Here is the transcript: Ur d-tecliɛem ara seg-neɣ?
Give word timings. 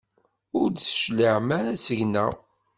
Ur 0.59 0.67
d-tecliɛem 0.69 1.49
ara 1.57 1.73
seg-neɣ? 1.85 2.31